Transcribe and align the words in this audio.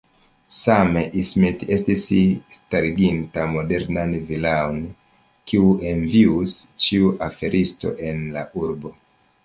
Same, 0.59 1.01
Ismet 1.23 1.65
estis 1.75 2.05
stariginta 2.57 3.45
modernan 3.53 4.17
vilaon, 4.31 4.81
kiun 5.53 5.87
envius 5.93 6.59
ĉiu 6.87 7.15
aferisto 7.31 7.97
en 8.11 8.27
la 8.39 8.49
urbo. 8.65 8.97